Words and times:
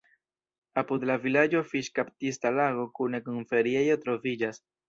Apud 0.81 1.05
la 1.09 1.17
vilaĝo 1.25 1.61
fiŝkaptista 1.73 2.55
lago 2.57 2.89
kune 3.01 3.23
kun 3.29 3.41
feriejo 3.53 4.03
troviĝas. 4.09 4.65